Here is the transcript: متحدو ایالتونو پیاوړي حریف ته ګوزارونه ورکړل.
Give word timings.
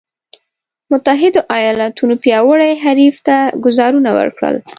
متحدو 0.91 1.41
ایالتونو 1.57 2.13
پیاوړي 2.23 2.71
حریف 2.83 3.15
ته 3.27 3.35
ګوزارونه 3.65 4.09
ورکړل. 4.19 4.55